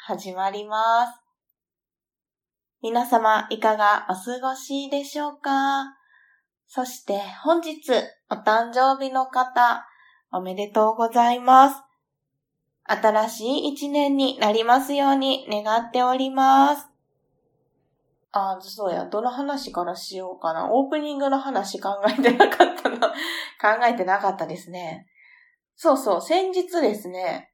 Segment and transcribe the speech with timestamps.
[0.00, 1.20] 始まります。
[2.82, 5.96] 皆様、いかがお過ごしでしょうか？
[6.66, 7.92] そして本日、
[8.30, 9.86] お誕生日の方、
[10.32, 11.82] おめでとうございます。
[12.84, 16.86] 新しい一年になりますように願っております。
[18.32, 20.72] あ、そうや、どの話からしようかな。
[20.72, 23.08] オープニングの話考えてなかったな。
[23.08, 23.14] 考
[23.86, 25.06] えてなかったですね。
[25.76, 27.52] そうそう、先日ですね、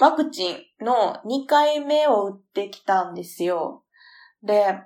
[0.00, 3.84] ワクチンの2回目を打ってきたんですよ。
[4.42, 4.80] で、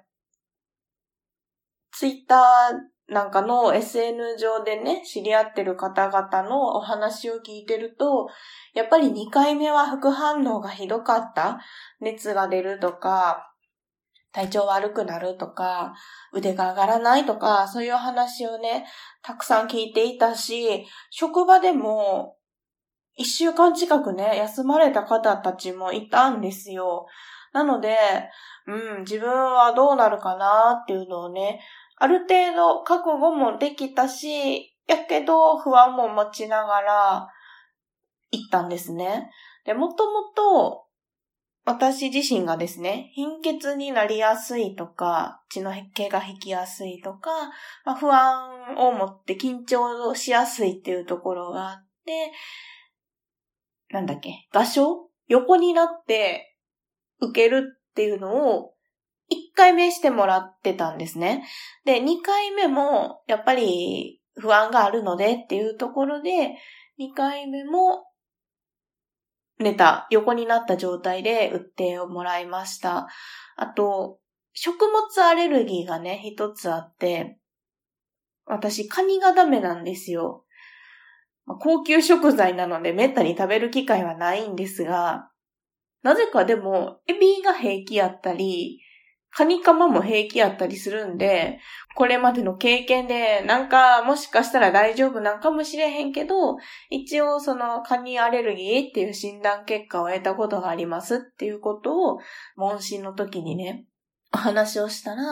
[1.92, 8.28] ツイッターなんかの SN 上でね、知り合ってる方々のお話を聞いてると、
[8.74, 11.60] やっぱり2回目は副反応がひどかった。
[12.00, 13.52] 熱が出るとか、
[14.32, 15.94] 体調悪くなるとか、
[16.32, 18.84] 腕が上がらないとか、そういう話をね、
[19.22, 22.33] たくさん聞いていたし、職場でも、
[23.16, 27.06] 一週間近くね、休まれた方たちもいたんですよ。
[27.52, 27.96] なので、
[28.66, 31.60] うん、自分はどうなるかなっていうのをね、
[31.96, 37.28] ある程度覚悟もできたし、やけど不安も持ちながら
[38.30, 39.30] 行ったんですね。
[39.64, 40.84] で、もともと
[41.64, 47.30] 私自身がですね、貧血になりやすいとか、血の気が引きやすいとか、
[47.86, 52.32] まあ、不安を持って緊張しやすいっていうところがあって、
[53.90, 55.10] なんだっけ、場所？
[55.28, 56.56] 横になって
[57.20, 58.74] 受けるっていうのを
[59.30, 61.46] 1回目してもらってたんですね。
[61.84, 66.56] で、2回目もやっぱり不安があるのでっていうところで、
[66.98, 68.04] 2回目も
[69.58, 73.08] 寝た、横になった状態で打ってもらいました。
[73.56, 74.18] あと、
[74.52, 77.38] 食物アレルギーがね、一つあって、
[78.46, 80.43] 私、カニがダメなんですよ。
[81.46, 85.30] 高級食材なのでめったに食べる機会はないんですが、
[86.02, 88.80] なぜかでも、エビが平気やったり、
[89.30, 91.58] カニカマも平気やったりするんで、
[91.96, 96.56] これまでの経験で、なんかもしかしたら大丈夫なんかもしれへんけど、
[96.90, 102.18] 一応そのカニアレルギーっていう診断結果を得たことがありますっていうことを、
[102.56, 103.86] 問診の時にね、
[104.32, 105.22] お話をしたら、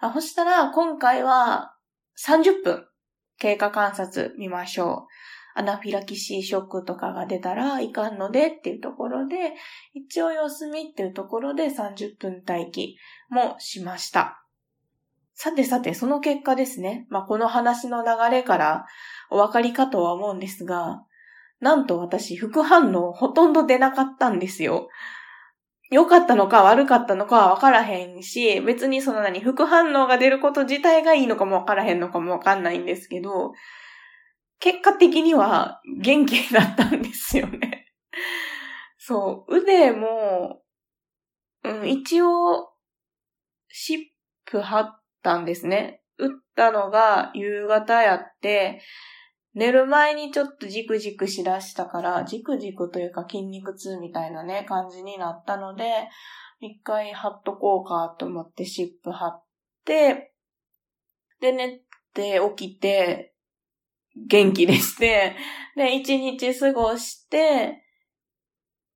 [0.00, 1.74] あ、そしたら今回は
[2.26, 2.86] 30分
[3.38, 5.39] 経過観察見ましょう。
[5.54, 9.54] アナフィラキシーショックとかが出たらいかんのでっていうところで、
[9.94, 12.96] 一応様子見っていうところで30分待機
[13.28, 14.44] もしました。
[15.34, 17.06] さてさて、その結果ですね。
[17.08, 18.86] まあ、この話の流れから
[19.30, 21.02] お分かりかとは思うんですが、
[21.60, 24.88] なんと私、副反応ほとんど出なかったんですよ。
[25.90, 33.52] 良かったのか悪かったのかは分からへんし、別にその何、副反応が出ること自体がいいのかも分からへんのかも分かんないんですけど、
[34.60, 37.86] 結果的には元気だったんですよね。
[38.98, 40.62] そう、腕も、
[41.64, 42.68] うん、一応、
[43.68, 44.04] 湿
[44.44, 46.02] 布貼ったんですね。
[46.18, 48.82] 打ったのが夕方やって、
[49.54, 56.08] 寝る前にちょっとジクジクしだしたから、ジクジクというか筋肉痛みたいなね、感じになったので、
[56.60, 59.44] 一回貼っとこうかと思って湿布貼っ
[59.84, 60.34] て、
[61.40, 61.80] で、寝
[62.12, 63.34] て起きて、
[64.16, 65.36] 元気でして、
[65.76, 67.84] で、一日過ごして、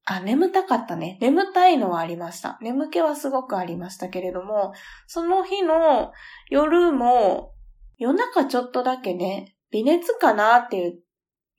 [0.07, 1.19] あ、眠たかったね。
[1.21, 2.59] 眠たいのはありました。
[2.61, 4.75] 眠気はすごくありましたけれども、
[5.07, 6.13] その日の
[6.51, 7.55] 夜も、
[7.97, 11.01] 夜中ちょっとだけね、微熱かなっていう、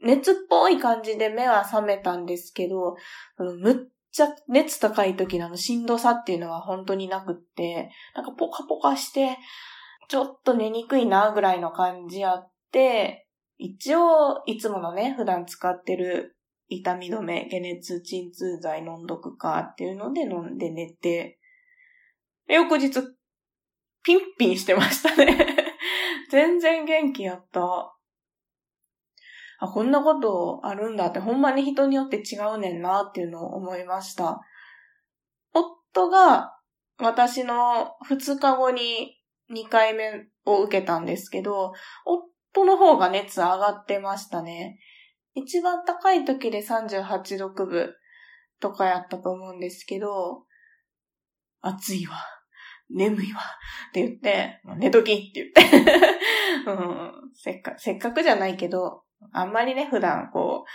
[0.02, 2.96] 熱っぽい感じで目は覚めたんですけど、
[3.38, 3.76] むっ
[4.12, 9.38] ちゃ熱高い時のあのしんどさっていうのは本当になくって、なんかポカポカして、
[10.08, 13.25] ちょっと寝にくいなぐらいの感じあって、
[13.58, 16.36] 一応、いつものね、普段使ってる
[16.68, 21.40] 痛み止め、解熱鎮痛剤飲んどくかっていうので飲んで寝て、
[22.48, 22.92] 翌日、
[24.04, 25.48] ピンピンしてましたね
[26.30, 27.96] 全然元気やった。
[29.60, 34.42] あ、こんなことあるんだって、ほんまに人によって違うねんなっていうのを思いました。
[35.54, 36.56] 夫が
[37.00, 39.18] 私の2日後に
[39.52, 41.74] 2回目を受けたんですけど、
[42.06, 44.80] 夫夫の方が熱上がってましたね。
[45.34, 47.96] 一番高い時で38度9分。
[48.60, 50.44] とかやったと思うんですけど、
[51.62, 52.16] 暑いわ、
[52.90, 53.42] 眠いわ
[53.90, 55.62] って言って、寝ときって言って
[56.68, 60.72] うん、せっか、せっかくじゃないけど、あんまりね、普段こう、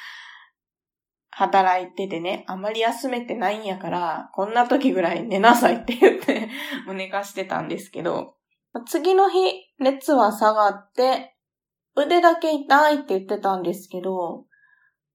[1.30, 6.48] 働いててね、あんまり休めてないんやから、こんな時ぐらい寝なさいって言って
[6.86, 8.36] もう寝かしてたんですけど、
[8.86, 9.38] 次の日、
[9.78, 11.36] 熱は下がって、
[12.04, 14.44] 腕だけ痛いって言ってたんですけど、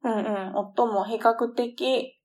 [0.04, 2.16] うんうん、夫も比較的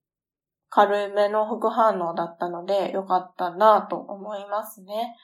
[0.68, 5.16] 軽めの副反応だったので、よかったなと思いますね。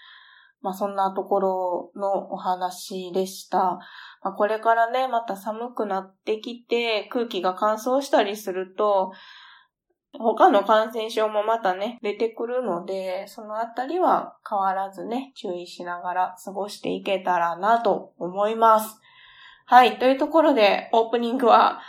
[0.60, 3.78] まあそんなところのお話でした。
[4.22, 9.12] まあ、これからね、また寒くなってきて空気が乾燥したりすると、
[10.18, 19.00] 他の感染症もまたね、出てくるので、そのあたりは変わらずね、注意しながら過ごしていけたらなと思います。
[19.68, 19.98] はい。
[19.98, 21.80] というところで、オープニングは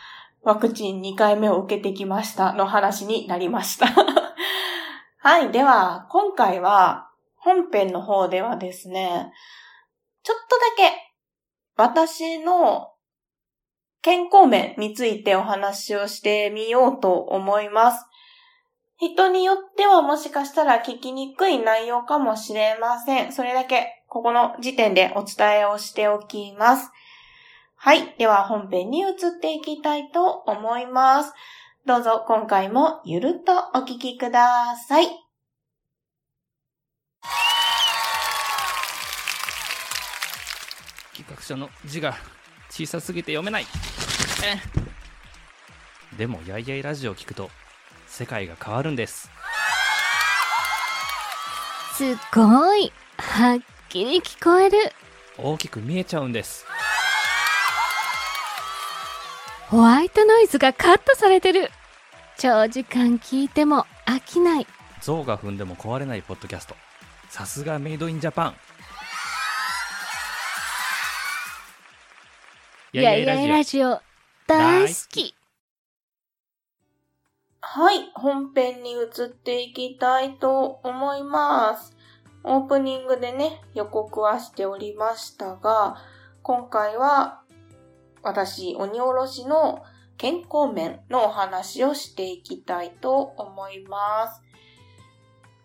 [0.42, 3.88] ワクチン2回目を受けてきましたの話になりました。
[5.22, 5.52] はい。
[5.52, 9.32] では、今回は本編の方ではですね、
[10.24, 11.14] ちょっとだけ
[11.76, 12.94] 私の
[14.02, 18.06] 健康面についてお話をしてみようと思います。
[18.98, 23.32] 人によってはもしかしたら聞きにくい内容かもしれません。
[23.32, 26.92] それだけここの時点でお伝えをしておきます。
[27.78, 28.16] はい。
[28.18, 31.34] では本編に移っていきたいと思います。
[31.86, 35.08] どうぞ今回もゆるっとお聞きください。
[41.18, 42.16] 企画書の字が
[42.70, 43.66] 小さすぎて読めない
[46.16, 47.50] でもやいやいラジオを聞くと
[48.06, 49.32] 世界が変わるんです
[51.96, 53.60] すごいはっ
[53.90, 54.78] きり聞こえる
[55.40, 56.66] 大きく見えちゃうんです
[59.70, 61.70] ホワイトノイズがカットされてる。
[62.38, 64.68] 長時間聞いても飽きない。
[65.02, 66.76] 象が踏んでも壊れないポッドキャスト。
[67.30, 68.56] さすがメイドインジャパン。
[72.94, 74.02] やいやいラジオ。
[74.48, 75.36] 大好き。
[77.60, 81.96] はい、本編に移っていきたいと思います。
[82.44, 85.98] オープニングでね、予告はしておりましたが、
[86.42, 87.42] 今回は
[88.28, 89.84] 私、鬼おろしの
[90.18, 94.42] 健康面のお話をしていきたいと思います。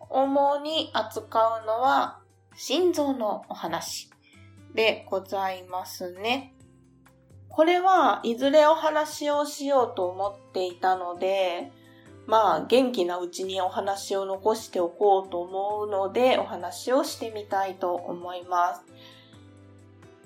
[0.09, 2.21] 主に扱うのは
[2.55, 4.11] 心臓のお話
[4.75, 6.55] でございますね。
[7.49, 11.73] これはいずれお話をしようと思っていたので、
[12.27, 18.83] まあ元気なうちにお話を残しておこうと思うのでお話をしてみたいと思います。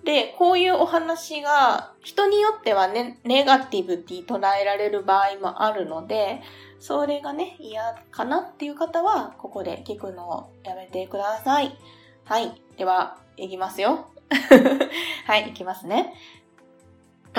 [0.06, 6.42] で、こういうお話が人によってはね、ネガティブって捉えられる場合もあるので、
[6.78, 11.76] それがね、嫌かなっていう方は、ここで聞くのをやめてください。
[12.24, 12.62] はい。
[12.76, 14.06] では、いきますよ。
[15.26, 16.14] はい、いきますね。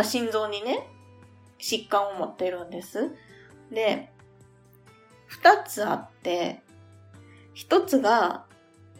[0.03, 0.89] 心臓にね、
[1.59, 3.15] 疾患を持ってるんです。
[3.71, 4.11] で、
[5.27, 6.61] 二つあって、
[7.53, 8.43] 一つが、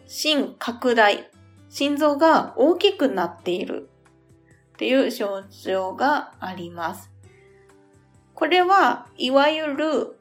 [0.06, 1.30] 心拡大。
[1.68, 3.88] 心臓が大きくなっている
[4.74, 7.10] っていう症状があります。
[8.34, 10.18] これは、いわゆる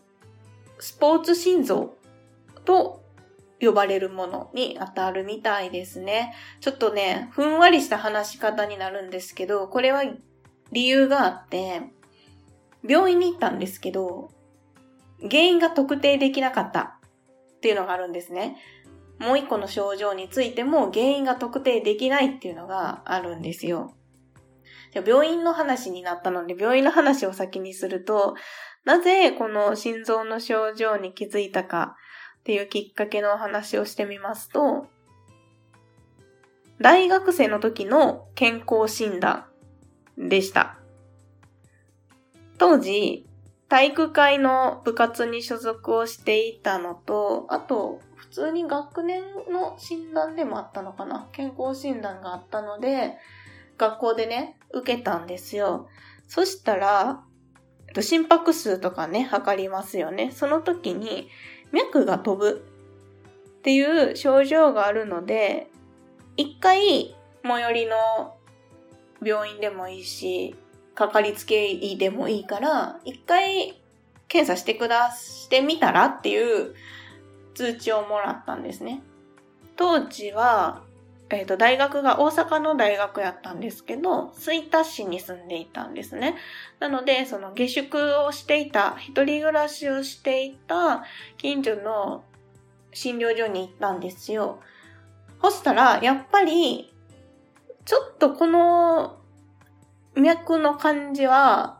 [0.79, 1.97] スポーツ心臓
[2.66, 3.04] と
[3.61, 6.33] 呼ばれるものに当たるみたいですね。
[6.59, 10.04] ちょっとね、ふんわりした話し方になるんですけど、これは
[10.71, 11.81] 理由があって、
[12.87, 14.31] 病院に行ったんですけど、
[15.21, 16.99] 原因が特定できなかった
[17.57, 18.57] っていうのがあるんですね。
[19.19, 23.94] もう一個の症状についても原因が特定できないっていうのがあるんですよ。
[24.94, 28.36] じゃ病院の話になったので、病院の話を先にすると、
[28.86, 31.95] なぜこの心臓の症状に気づいたか
[32.40, 34.88] っていうきっかけの話をしてみますと、
[36.80, 39.45] 大学生の時の健康診断
[40.18, 40.78] でした。
[42.57, 43.28] 当時、
[43.68, 51.30] 体育会の部活に所属をしていたのと、あと、普通に学年の診断でもあったのかな？
[51.31, 53.18] 健康診断があったので、
[53.78, 55.88] 学校でね、受けたんですよ。
[56.28, 57.24] そしたら、
[58.00, 60.31] 心拍数とかね、測りますよね。
[60.31, 61.30] その時に
[61.72, 62.66] 脈が飛ぶ
[63.60, 65.69] っていう症状があるので、
[66.36, 68.36] 一回最寄りの
[69.24, 70.56] 病院でもいいし、
[70.96, 73.81] かかりつけ医でもいいから、一回
[74.28, 76.76] 検査してくだ、してみたらっていう
[77.57, 79.02] 通知をもらったんですね。
[79.76, 80.83] 当時は
[81.30, 86.35] えっ、と、大学が大阪の大学やったんですけど、吹田市に住んでいたんですね。
[86.80, 91.04] なので、その下宿をしていた、一人暮らしをしていた
[91.37, 92.23] 近所の
[92.94, 94.59] 診療所に行ったんですよ。
[95.42, 96.94] そしたら、やっぱり、
[97.83, 99.18] ちょっとこの
[100.16, 101.77] 脈の感じは、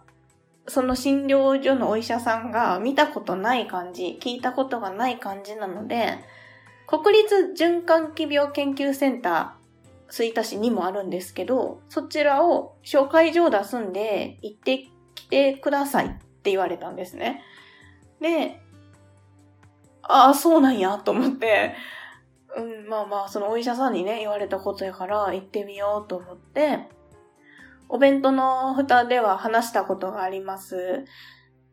[0.68, 6.20] その診療所のお医者さんが見たことない感じ、聞いたことがない感じなので、
[6.88, 17.42] 国立循環器病研究センター、吹田市にもあるんですけど、そちらを紹介状出すんで行ってきてくださいって言われたんですね。
[18.22, 18.62] で、
[20.04, 21.76] ああ、そうなんやと思って、
[22.56, 26.88] うん、まあまあ、そのお医者さんにね、言われたことやから行ってみようと思って、
[27.90, 31.06] お弁当の蓋では話したことがあります。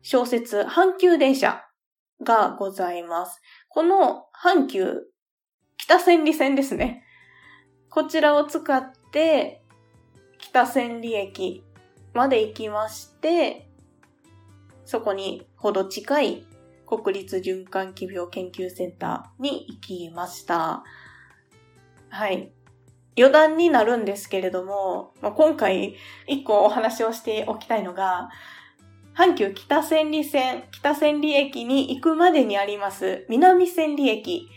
[0.01, 1.65] 小説、阪急電車
[2.23, 3.41] がございます。
[3.69, 5.01] この阪急、
[5.77, 7.03] 北千里線ですね。
[7.89, 9.63] こちらを使って、
[10.37, 11.63] 北千里駅
[12.13, 13.67] まで行きまして、
[14.85, 16.45] そこにほど近い
[16.85, 20.83] 国立循環器病研究センターに行きました。
[22.09, 22.53] はい。
[23.17, 25.95] 余談になるんですけれども、まあ、今回
[26.27, 28.29] 一個お話をしておきたいのが、
[29.15, 34.49] 阪急北千里線、北千里駅に行くまでにあります南千里駅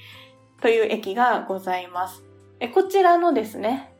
[0.61, 2.25] という駅がございます。
[2.59, 3.93] えこちらのですね、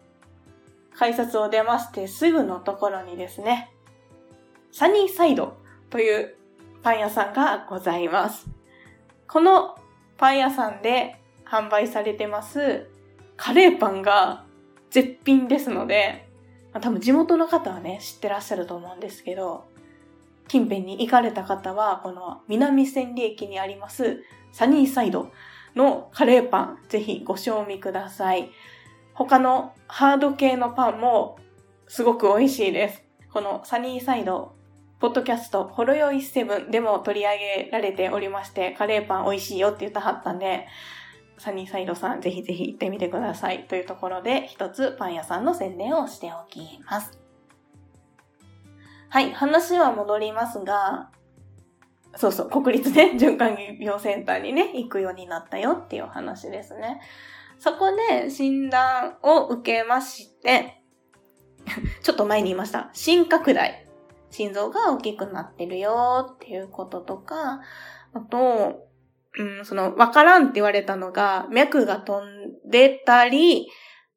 [0.97, 3.71] 改札を出ましてすぐのところにですね、
[4.73, 5.57] サニーサイド
[5.91, 6.35] という
[6.83, 8.49] パン屋さんがございます。
[9.29, 9.79] この
[10.17, 12.89] パン屋さんで販売されてます
[13.37, 14.45] カレーパンが
[14.91, 16.29] 絶品ですので、
[16.73, 19.65] まあ、多分地元の方はね、知ってらっしゃると思うんですけど、
[20.49, 25.31] 近辺に行かれた方は、この南千里駅にありますサニーサイド
[25.77, 28.51] のカレーパン、ぜひご賞味ください。
[29.15, 31.39] 他のハード系のパンも
[31.87, 33.03] すごく美味しいです。
[33.33, 34.53] このサニーサイド
[35.01, 40.67] ポッドキャスト、ほろよい7でも取り上げられておりまして、カレーパン美味しいよって言ったはったんで、
[41.39, 43.67] サニーサイドさんぜひぜひ行ってみてください。
[43.67, 47.19] というところで、一つパン屋さんの宣伝をしておきます。
[49.09, 51.11] はい、話は戻りますが、
[52.17, 57.01] そうそう、国立ね、循環器病センターにね、行くようになったよっていう話ですね。
[57.59, 60.83] そこで診断を受けまして、
[62.03, 62.91] ちょっと前に言いました。
[62.93, 63.87] 心拡大。
[64.31, 67.61] 心臓が大きくなってるよっていうこととか、
[68.13, 68.88] あと、
[69.39, 73.69] うん、その、わからんって言われたのが、脈が飛んでたり、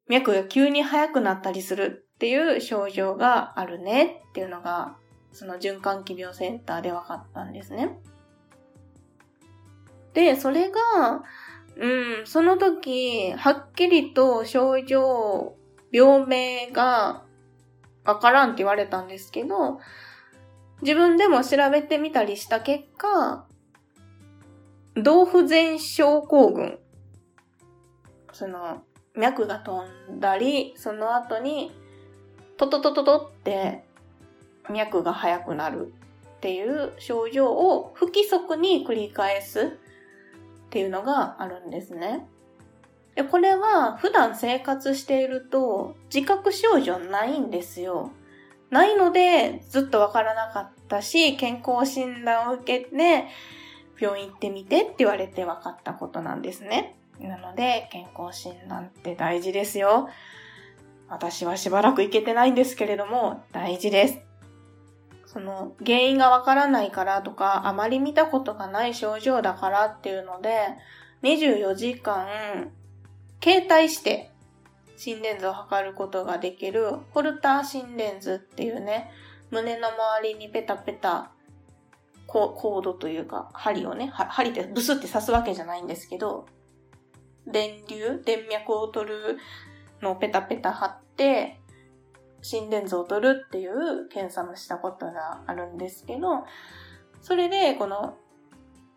[0.08, 4.96] 脈が急に速くなったりするっていう症状があるねっていうのが、
[5.32, 7.98] その循環器病センターで分かったんですね。
[10.12, 11.22] で、それが、
[11.76, 15.56] うん、その時、はっきりと症状、
[15.90, 17.24] 病名が
[18.04, 19.78] わからんって言われたんですけど、
[20.82, 23.46] 自分でも調べてみたりした結果、
[24.94, 26.78] 同不全症候群。
[28.32, 28.82] その、
[29.14, 29.82] 脈が飛
[30.12, 31.72] んだり、その後に、
[32.56, 33.84] トトトトトって
[34.70, 35.92] 脈が速くなる
[36.36, 39.78] っていう症状を不規則に繰り返す
[40.66, 42.26] っていうのがあるんですね。
[43.14, 48.10] で、これは普段生活していると自覚症状ないんですよ。
[48.70, 53.26] ないのでずっとわからなかったし、健康診断を受けて
[54.02, 56.96] 病院行ってみてって言われて分かったことなんですね。
[57.20, 60.08] なので健康診断って大事ですよ。
[61.08, 64.18] 私はしばらく行けてないんですけれども大事です。
[65.26, 70.50] その原因がわからないからとか、あまり見たことがない症状だからっていうので、
[71.22, 72.72] 24時間
[73.42, 74.30] 携帯して
[74.96, 79.10] 心電図を測ることができるホルター心電図っていうね、
[79.50, 81.30] 胸の周りにペタペタ
[82.32, 86.46] コードというか、針をね、針ってブスって刺すわけじゃないんですけど、
[87.46, 89.38] 電流、電脈を取る
[90.00, 91.60] のをペタペタ貼って、
[92.40, 96.44] 心電図を取るっていう検査もしたことがあるんですけど、
[97.20, 98.16] それでこの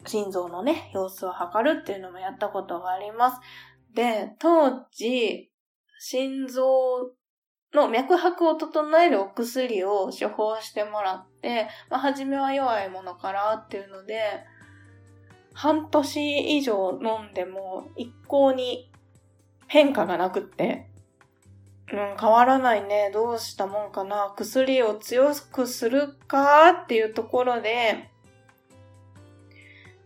[0.06, 3.42] 心臓のね、様子を測るっていうのもやったことがあります。
[3.94, 5.52] で、当時、
[6.00, 7.12] 心臓
[7.76, 14.22] の脈拍を整えるお薬を処方してもらって、まあ、初めは弱いものからっていうので、
[15.54, 18.92] 半年以上飲んでも一向に
[19.68, 20.88] 変化がなくって、
[21.92, 23.12] うん、変わらないね。
[23.14, 24.34] どうしたもんかな。
[24.36, 28.10] 薬を強くするかっていうところで、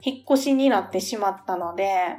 [0.02, 2.18] 引っ越しになってしまったので、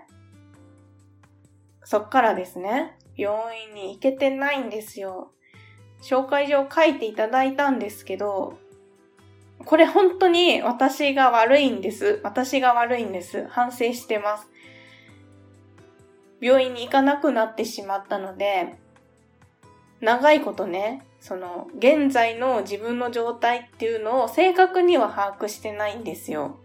[1.85, 3.37] そっからですね、病
[3.69, 5.33] 院に行けてないんですよ。
[6.01, 8.59] 紹介状を書いていただいたんですけど、
[9.65, 12.21] これ本当に私が悪いんです。
[12.25, 13.47] 私が悪いんです。
[13.49, 14.49] 反省してます。
[16.41, 18.79] 病院に行かなくなってしまったので、
[20.01, 26.57] 長いことね、その、現在の自分の状態っていうのを正確には把握してないんですよ。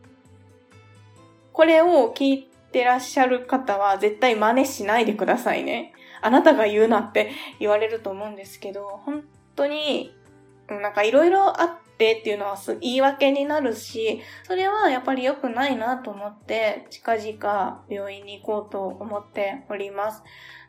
[1.51, 5.93] これを聞いてらっしゃる方は絶対真似しないでくださいね。
[6.21, 9.23] あなたが言うなって言われると思うんですけど、本
[9.55, 10.13] 当に、
[10.67, 20.23] なんかいろいろあってっていうのは言い訳になるし、それはやっぱり良くないなと思って、近々病院に行こうと思っております。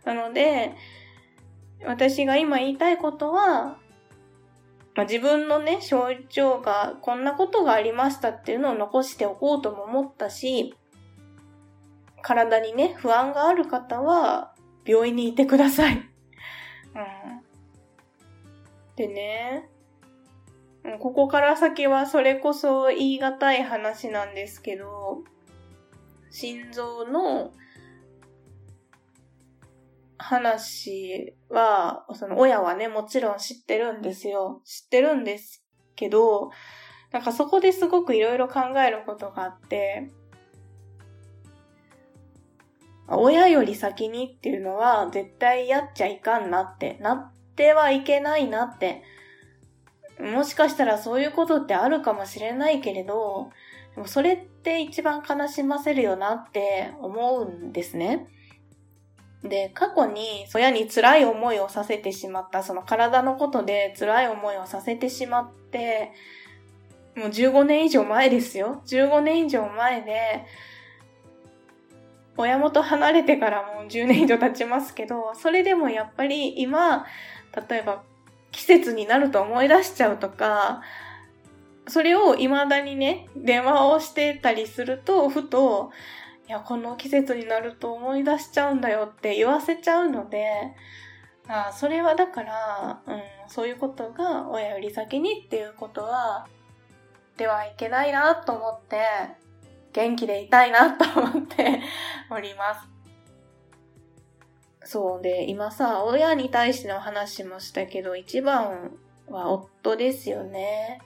[0.05, 0.75] なので、
[1.85, 3.79] 私が今言いたいことは、
[4.95, 10.75] まあ、自分のね、症状がこんなことがありましたっていうのを残しておこうとも思ったし、
[12.23, 14.55] 体にね、不安がある方は、
[14.87, 15.97] 病院にいてください。
[15.97, 16.05] うん。
[18.97, 19.69] でね、
[21.01, 25.25] ここから先はそれこそ言い難い話なんですけど、
[26.31, 27.53] 心臓の
[30.19, 34.63] 話は、その親はね、もちろん知ってるんですよ。
[34.65, 35.65] 知ってるんです
[35.95, 36.51] けど、
[37.13, 40.11] なんかそこですごくいろいろ考えることがあって、
[43.09, 49.03] 親より先にっていうのは絶対やっちゃいかんなって、なってはいけないなって。
[50.21, 53.51] もしかしたらそういうことってあるかもしれないけれど、
[53.95, 58.27] でもそれって一番悲しませるよなって思うんですね。
[59.43, 66.13] で、過去に親に辛い思いをさせてしまった、その体のことで辛い思いをさせてしまって、
[67.15, 68.83] もう15年以上前ですよ。
[68.87, 70.45] 15年以上前で、
[72.37, 77.07] 親元離れてからもう10年以上経ちますけど、それでもやっぱり今、
[77.69, 78.03] 例えば
[78.53, 80.83] 季節になると思い出しちゃうとか、
[81.89, 85.93] それを未だにね、電話をしてたりすると、ふと、
[86.49, 90.47] いや、この季節になると思い出しちゃうんだよって言わせちゃうので、
[91.49, 96.49] あそれはだから、うん、そういうことが親より先にっていうことは、
[97.37, 98.99] ではいけないなと思って、
[99.97, 101.81] 元気でいたいなと思って
[102.31, 102.75] おりま
[104.85, 104.91] す。
[104.91, 108.93] そうで、今さ、親に対しての話もしたけど、一番
[109.27, 111.01] は夫ですよね。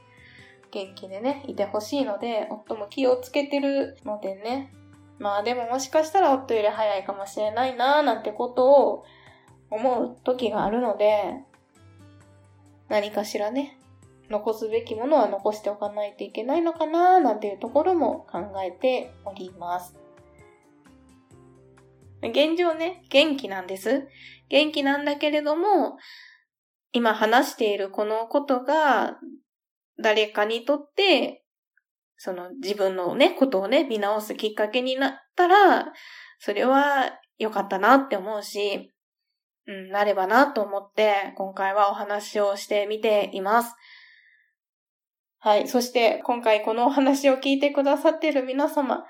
[0.73, 4.73] 元気でね、いてほしいので、夫も気をつけてるのでね。
[5.21, 9.05] まあでももしかしたら夫より早いかもしれないなーなんてことを
[9.71, 11.37] 思う時があるので、
[12.89, 13.79] 何かしらね、
[14.31, 19.97] 残すべきものは残しておかないといけないのかなーなんていうところも考えております。
[22.23, 24.07] 現状ね、元気なんです。
[24.49, 25.97] 元気なんだけれども、
[26.93, 29.19] 今話しているこのことが、
[30.01, 31.45] 誰かにとって、
[32.17, 35.93] その自分のね、ことをね、見直すきっかけになったら、
[36.39, 38.93] それは良かったなって思うし、
[39.67, 43.75] うん、なればなと思って、今回はお話をしてみています。
[45.41, 45.69] はい。
[45.69, 49.05] そして、今回このお話を聞いてくださっている皆様、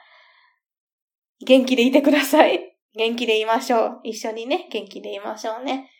[1.44, 2.76] 元気でいてください。
[2.96, 4.00] 元気でいましょう。
[4.04, 5.90] 一緒にね、元気でいましょうね。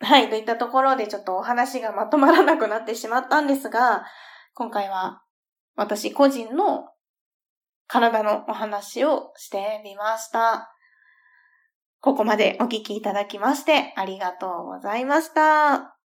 [0.00, 4.04] はい、といったところでちょっとお話がまとまらなくなってしまったんですが、
[4.54, 5.22] 今回は
[5.76, 6.88] 私個人の
[7.86, 10.74] 体のお話をしてみました。
[12.00, 15.99] ここまでお聞きいただきましてありがとうございました。